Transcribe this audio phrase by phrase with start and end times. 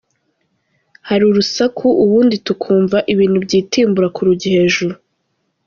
[1.09, 4.93] Hari urusaku, ubundi tukumva ibintu byitimbura ku rugi hejuru.